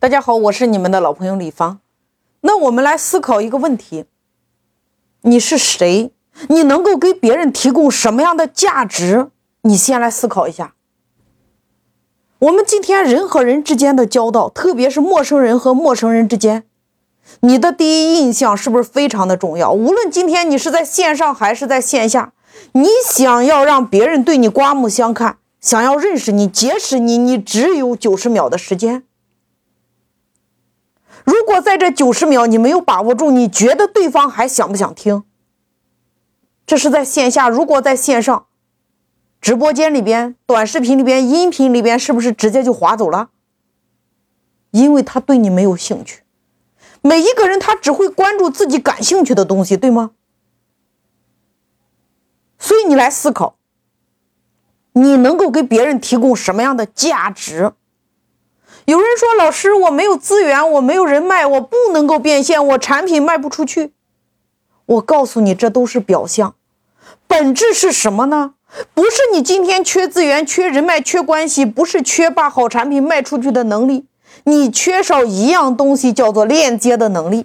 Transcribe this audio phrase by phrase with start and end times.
[0.00, 1.80] 大家好，我是你们的老朋友李芳。
[2.42, 4.04] 那我们来思考一个问题：
[5.22, 6.12] 你是谁？
[6.48, 9.30] 你能够给别人提供什么样的价值？
[9.62, 10.74] 你先来思考一下。
[12.38, 16.62] 我们今天人和人之间的交道，特别是陌生人和陌生人之间，
[17.40, 19.72] 你的第一印象是不是非常的重要？
[19.72, 22.32] 无论今天你是在线上还是在线下，
[22.70, 29.02] 你想要让别人对你刮目相看，想要认识你、结识你，你只有九十秒的时间。
[31.28, 35.24] 如果在这九十秒你没有把握住，你觉得对方还想不想听？
[36.66, 37.50] 这是在线下。
[37.50, 38.46] 如果在线上，
[39.38, 43.28] 直播间里边、短视频里边、音频里边，是不是直接就划走了？
[44.70, 46.22] 因为他对你没有兴趣。
[47.02, 50.12] 每一个人他只会关注自己感兴趣的东西，对吗？
[52.58, 53.58] 所以你来思考，
[54.92, 57.72] 你能够给别人提供什么样的价值？
[58.88, 63.92] 有人说：“老师，我没有资源，我没有人脉，我不能够变现，我产品卖不出去。”
[64.86, 66.54] 我告诉你，这都是表象，
[67.26, 68.54] 本质是什么呢？
[68.94, 74.06] 不是你今天缺资源、缺人脉、缺关系，不是缺把好产品卖出去的能力，
[74.44, 77.44] 你缺少一样东西，叫做链接的能力。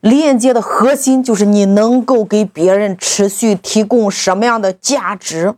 [0.00, 5.56] 链接的核心就是你能够给别人持续提供什么样的价值。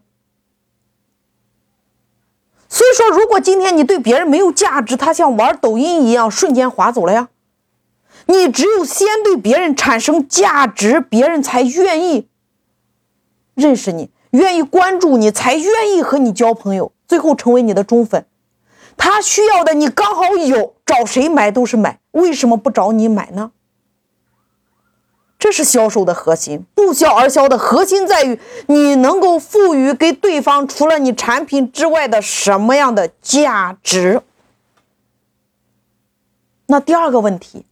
[2.77, 7.31] 所以说，如果今天你对别人没有价值，他像玩抖音一样瞬间划走了呀。
[8.27, 12.29] 你只有先对别人产生价值，别人才愿意
[13.55, 18.27] 认识你，愿意关注你，才愿意和你交朋友，最后成为你的忠粉。
[18.99, 23.53] 他需要的你刚好有，找谁买都是买，为什么不找你买呢？
[25.39, 34.23] 这是销售的核心，不销而销的核心在于你能够赋予给对方除了你产品之外的什么样的价值。
[36.67, 37.67] 那第二个问题，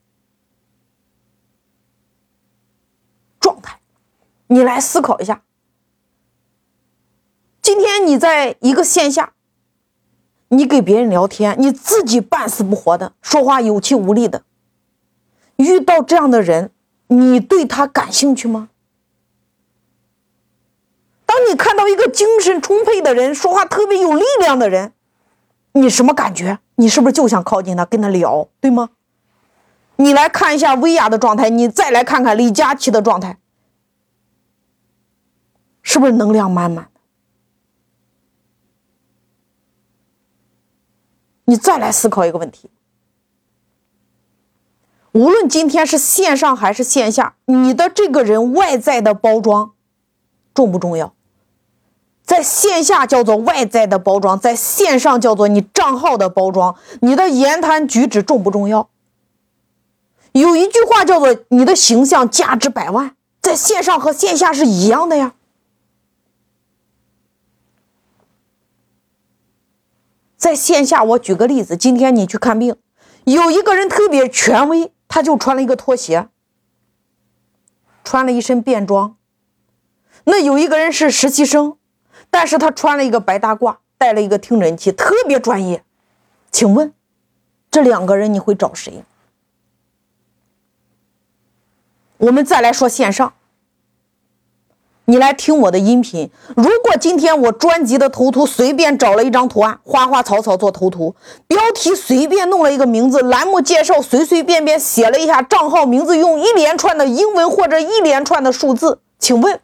[3.41, 3.81] 状态，
[4.49, 5.43] 你来思考一下。
[7.63, 9.33] 今天你在一个线下，
[10.49, 14.45] 你给别人聊天，你自己半死不活的，说话有气无力的，
[15.57, 16.71] 遇到这样的人。
[17.15, 18.69] 你对他感兴趣吗？
[21.27, 24.93] 当你看到一个精神充沛的人，说话特别有力量的人，
[25.73, 26.59] 你什么感觉？
[26.77, 28.91] 你是不是就想靠近他，跟他聊，对吗？
[29.97, 33.39] 你来看一下薇娅的状态，你再来看看李佳琦的状态，
[35.83, 36.89] 是不是能量满满？
[41.45, 42.71] 你再来思考一个问题。
[45.15, 49.73] 无论今天是线上还是线下，你的这个人外在的包装
[50.53, 51.15] 重不重要？
[52.25, 56.75] 在线下叫做外在的包装，在线上叫做你账号的包装。
[57.01, 58.89] 你的言谈举止重不重要？
[60.33, 65.35] 有一句话叫做“你的形象价值百万”，在线上和线下是一样的呀。
[70.37, 72.75] 在线下，我举个例子，今天你去看病，
[73.25, 74.91] 有一个人特别权威。
[75.15, 76.29] 他就穿了一个拖鞋，
[78.03, 79.17] 穿了一身便装。
[80.25, 81.79] 那有一个人是实习生，
[82.31, 85.85] 但是他穿了一个白大褂，带了一个听诊器，特别专业。
[86.51, 86.93] 请问，
[87.71, 89.05] 这两个人你会找谁？
[92.17, 93.35] 我们再来说线上。
[95.07, 96.31] 你来听我的音频。
[96.57, 101.15] 如果今天我专辑的头图随便找了一张图案，花花草草做头图，
[101.47, 109.61] 标题随便弄了一个名字，栏目介绍随随便便写了一下账号名字，用一连串的英文或者一连串的数字，请问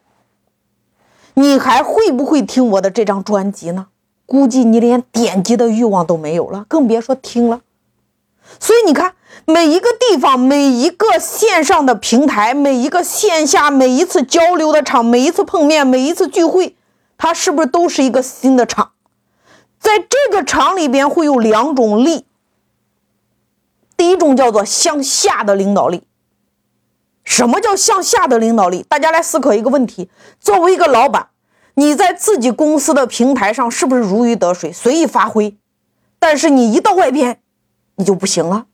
[1.35, 3.87] 你还会不会听我的这张专辑呢？
[4.27, 7.63] 估计你连点击的欲望都没有了，更别说听了。
[8.59, 9.15] 所以你看。
[9.47, 16.77] 每一个地方，每一个线上的平台，每一个线下，每一次交流的场，每一次碰面，每一次聚会，
[17.17, 18.93] 它是不是都是一个新的场？
[19.81, 22.27] 在这个场里边会有两种力，
[23.97, 26.05] 第一种叫做向下的领导力。
[27.25, 28.85] 什么叫向下的领导力？
[28.89, 31.29] 大家来思考一个问题：作为一个老板，
[31.75, 35.57] 你在自己公司的平台上是不是如鱼得水，随意发挥？
[36.21, 37.41] 但是你一到外边，
[37.97, 38.67] 你就不行了。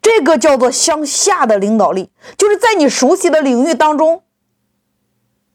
[0.00, 4.24] 这个叫做向下的领导力，就是在你熟悉的领域当中，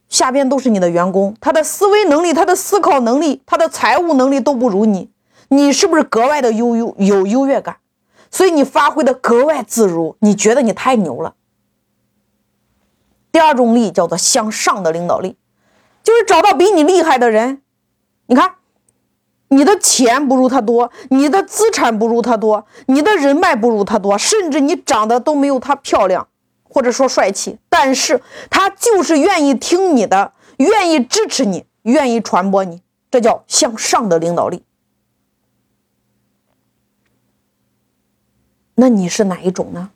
[0.08, 5.12] 下边都是你的员工，他的思维能力、他的思考能力、他的财务能力都不如你，
[5.50, 7.80] 你是不是格外的优优有优越感？
[8.32, 11.36] 所以你发挥的格外自如，你觉得你太牛了。
[13.32, 15.38] 第二种力叫做向上的领导力，
[16.04, 17.62] 就是找到比你厉害的人，
[18.28, 18.56] 你看。
[19.50, 26.28] 你的钱不如他多，你的资产不如他多，你的人脉不如他多，甚至你长得都没有他漂亮，
[26.64, 34.64] 或者说帅气，但是他就是愿意听你的，愿意支持你，愿意传播你，这叫向上的领导力。
[38.76, 39.90] 那你是哪一种呢？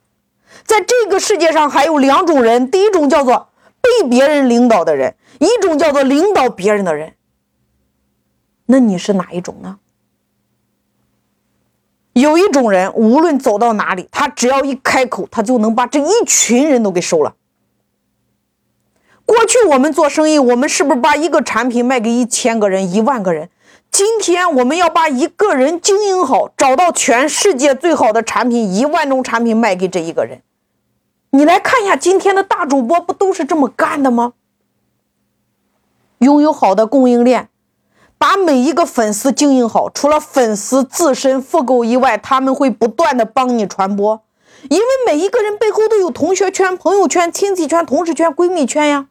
[0.63, 3.49] 在这个世界上还有两种人，第一种叫做
[3.81, 7.13] 被别人领导的人，一种叫做领导别人的人。
[8.71, 9.79] 那你是哪一种呢？
[12.13, 17.35] 有一种人，无论走到哪里，他只要一开口，他就能把这一群人都给收了。
[19.25, 23.49] 过去我们做生意，我们是不是把一个产品卖给一千个人、一万个人？
[23.91, 30.41] 今天我们要把一个人经营好，找到全世界最好的产品，一万种产品卖给这一个人。
[31.31, 34.31] 你来看一下，今天的大主播不都是这么干的吗？
[36.19, 37.49] 拥有好的供应链，
[38.21, 44.21] 把每一个粉丝经营好，除了粉丝自身复购以外，他们会不断的帮你传播，
[44.69, 49.07] 因为每一个人背后都有同学圈、朋友圈、亲戚圈、同事圈、闺蜜圈呀，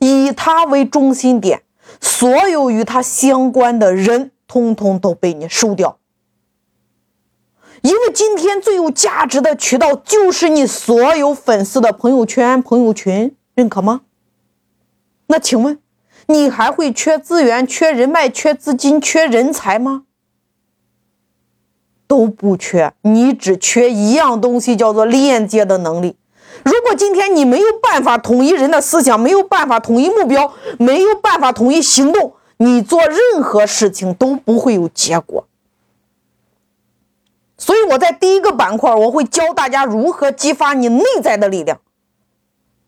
[0.00, 1.62] 以他为中心点。
[2.00, 5.98] 所有与他相关的人，通通都被你收掉，
[7.82, 14.00] 因为今天最有价值的渠道就是你所有粉丝的朋友圈、朋友群，认可吗？
[15.28, 15.78] 那请问，
[16.30, 20.04] 你还会缺资源、缺人脉、缺资金、缺人才吗？
[22.06, 26.16] 都不缺，你只缺一样东西，叫做链接的能力。
[26.64, 35.46] 如果今天你没有办法统一人的思想，没有办法统一目标，没有办法统一行动，你做任何事情都不会有结果。
[37.56, 41.80] 所以我在第一个板块，我会教大家如何激发你内在的力量，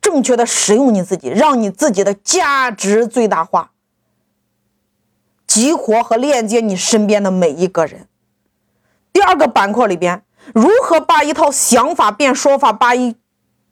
[0.02, 3.70] 正确的使用你自己，让你自己的价值最大化，
[5.46, 8.08] 激活和链接你身边的每一个人。
[9.12, 10.22] 第二个板块里边，
[10.52, 13.14] 如何把一套想法变说法，把一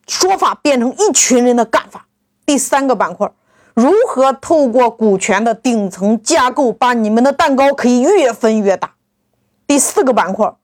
[0.07, 2.07] 说法变成一群人的干法。
[2.47, 3.31] 第三个板块，
[3.75, 8.95] 如何透过股权的顶层架构，把你们的蛋糕可以越分越大。
[9.67, 10.55] 第四个板块，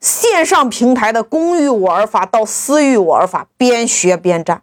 [0.00, 4.62] 线上平台的公域我尔法到私域我尔法，边学边战。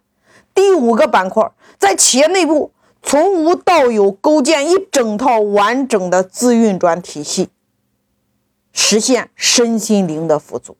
[0.56, 2.72] 第五个板块，在企业内部
[3.02, 7.50] 从无到有构建一整套完整的自运转体系，
[8.72, 10.78] 实现身心灵的富足。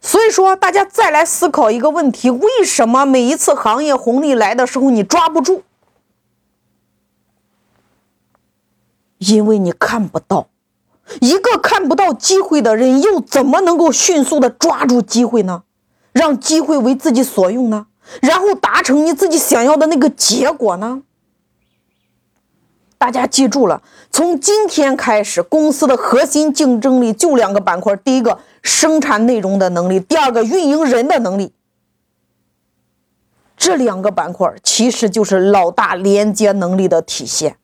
[0.00, 5.62] 所以说，大家再来思考一个问题：为什么每一次行业红利来的时候你抓不住？
[9.18, 10.48] 因为你看不到。
[11.20, 15.64] 一个看不到机会的人，又怎么能够迅速的抓住机会呢？
[16.12, 17.86] 让机会为自己所用呢？
[18.20, 21.02] 然后达成你自己想要的那个结果呢？
[22.98, 31.52] 大家记住了，从今天开始，公司的核心竞争力就两个板块：第一个，生产内容的能力；第二个，运营人的能力。
[33.56, 37.56] 这两个板块其实就是老大连接能力的体现。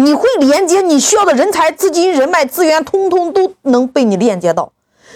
[0.00, 4.72] 你会连接你需要的人才、资金、人脉、资源，通通都能被你链接到。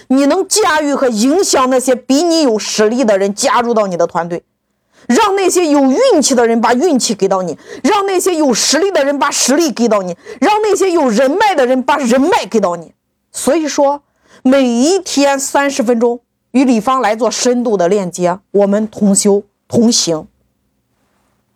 [0.09, 4.43] 你能驾驭和影响那些比你有实力的人加入到你的团队。
[5.07, 12.93] 让那些有运气的人把运气给到你，让那些有实力的人把实力给到你，让那些有人脉的人把人脉给到你。
[13.31, 14.01] 所以说，
[14.43, 16.19] 每一天三十分钟
[16.51, 20.27] 与李芳来做深度的链接，我们同修同行。